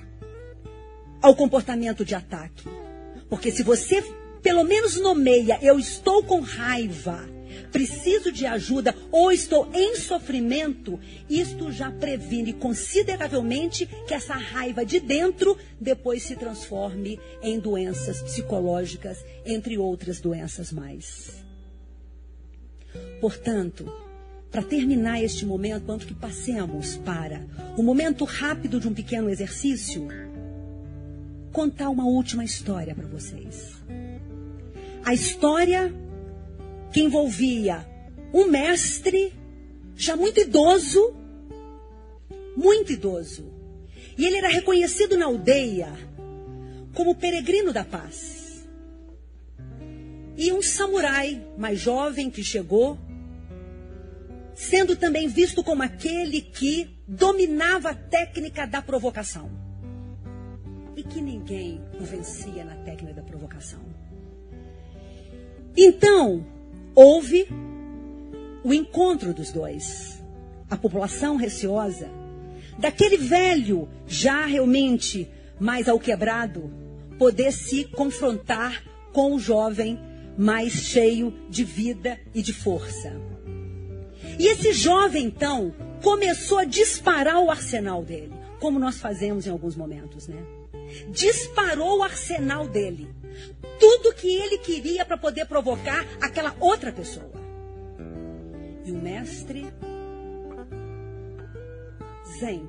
[1.20, 2.68] ao comportamento de ataque.
[3.28, 4.03] Porque se você
[4.43, 7.24] pelo menos nomeia, eu estou com raiva,
[7.73, 15.01] preciso de ajuda ou estou em sofrimento, isto já previne consideravelmente que essa raiva de
[15.01, 21.43] dentro depois se transforme em doenças psicológicas, entre outras doenças mais.
[23.20, 23.91] Portanto,
[24.51, 27.47] para terminar este momento, antes que passemos para
[27.77, 30.07] o momento rápido de um pequeno exercício,
[31.51, 33.73] contar uma última história para vocês.
[35.05, 35.93] A história
[36.93, 37.86] que envolvia
[38.32, 39.32] um mestre
[39.97, 41.14] já muito idoso,
[42.57, 43.53] muito idoso.
[44.16, 45.93] E ele era reconhecido na aldeia
[46.95, 48.66] como peregrino da paz.
[50.36, 52.99] E um samurai mais jovem que chegou
[54.55, 59.51] sendo também visto como aquele que dominava a técnica da provocação.
[60.97, 63.80] E que ninguém o vencia na técnica da provocação.
[65.76, 66.47] Então,
[66.95, 67.49] houve
[68.64, 70.22] o encontro dos dois.
[70.70, 72.09] A população receosa,
[72.78, 75.28] daquele velho, já realmente
[75.61, 76.72] mais ao quebrado,
[77.18, 78.82] poder se confrontar
[79.12, 79.99] com o jovem
[80.36, 83.12] mais cheio de vida e de força.
[84.38, 89.76] E esse jovem, então, começou a disparar o arsenal dele, como nós fazemos em alguns
[89.76, 90.43] momentos, né?
[91.11, 93.09] Disparou o arsenal dele.
[93.78, 97.30] Tudo que ele queria para poder provocar aquela outra pessoa.
[98.85, 99.66] E o mestre
[102.39, 102.68] Zen.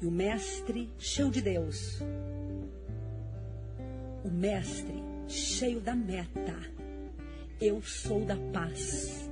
[0.00, 2.00] E o mestre cheio de Deus.
[4.24, 6.56] O mestre cheio da meta.
[7.60, 9.28] Eu sou da paz.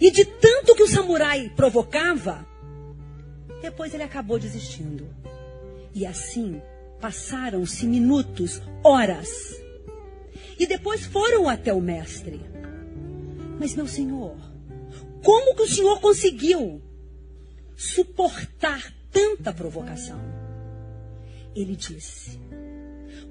[0.00, 2.46] E de tanto que o samurai provocava,
[3.60, 5.06] depois ele acabou desistindo.
[5.94, 6.60] E assim
[7.00, 9.60] passaram-se minutos, horas.
[10.58, 12.40] E depois foram até o mestre.
[13.58, 14.36] Mas, meu senhor,
[15.22, 16.82] como que o senhor conseguiu
[17.76, 20.20] suportar tanta provocação?
[21.54, 22.38] Ele disse: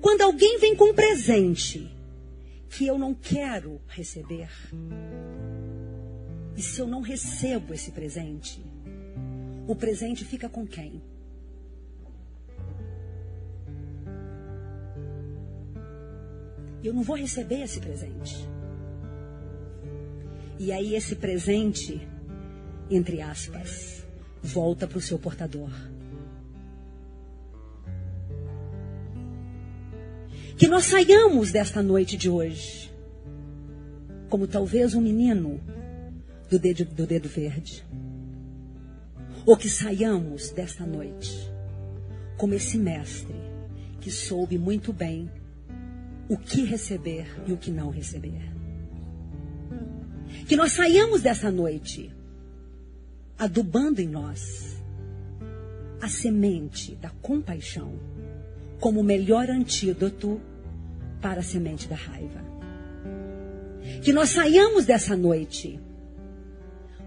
[0.01, 1.89] Quando alguém vem com um presente
[2.69, 4.49] que eu não quero receber,
[6.55, 8.61] e se eu não recebo esse presente,
[9.67, 11.01] o presente fica com quem?
[16.83, 18.47] Eu não vou receber esse presente.
[20.59, 22.07] E aí esse presente,
[22.89, 24.05] entre aspas,
[24.41, 25.71] volta para o seu portador.
[30.57, 32.91] Que nós saiamos desta noite de hoje,
[34.29, 35.61] como talvez um menino
[36.49, 37.85] do dedo, do dedo verde.
[39.45, 41.51] Ou que saiamos desta noite
[42.37, 43.35] como esse mestre
[43.99, 45.29] que soube muito bem
[46.29, 48.51] o que receber e o que não receber.
[50.47, 52.11] Que nós saiamos dessa noite
[53.37, 54.77] adubando em nós
[56.01, 57.99] a semente da compaixão
[58.79, 60.39] como o melhor antídoto
[61.21, 62.45] para a semente da raiva.
[64.03, 65.79] Que nós saiamos dessa noite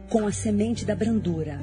[0.08, 1.60] com a semente da brandura,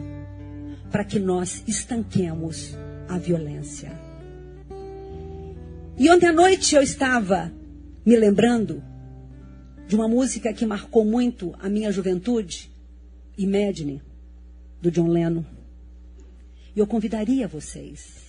[0.89, 2.77] para que nós estanquemos
[3.09, 4.06] a violência.
[5.97, 7.51] E ontem à noite eu estava
[8.05, 8.83] me lembrando
[9.87, 12.71] de uma música que marcou muito a minha juventude,
[13.35, 14.01] Imagine,
[14.79, 15.43] do John Lennon.
[16.75, 18.27] E eu convidaria vocês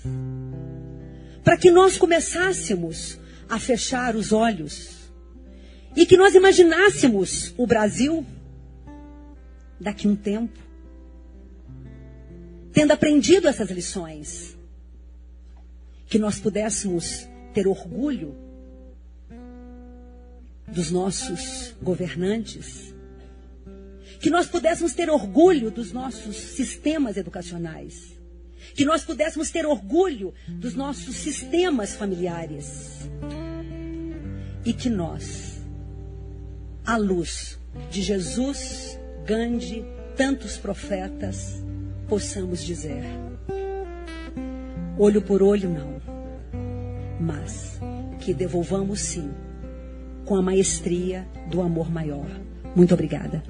[1.45, 5.11] para que nós começássemos a fechar os olhos
[5.95, 8.25] e que nós imaginássemos o Brasil
[9.79, 10.59] daqui um tempo.
[12.73, 14.57] Tendo aprendido essas lições,
[16.09, 18.35] que nós pudéssemos ter orgulho
[20.67, 22.95] dos nossos governantes,
[24.21, 28.19] que nós pudéssemos ter orgulho dos nossos sistemas educacionais,
[28.75, 33.09] que nós pudéssemos ter orgulho dos nossos sistemas familiares,
[34.65, 35.63] e que nós,
[36.85, 37.59] à luz
[37.91, 39.85] de Jesus, Gandhi,
[40.17, 41.63] tantos profetas,
[42.09, 43.05] possamos dizer:
[44.99, 45.98] olho por olho, não,
[47.21, 47.81] mas
[48.21, 49.31] que devolvamos sim,
[50.25, 52.27] com a maestria do amor maior.
[52.75, 53.43] Muito obrigada.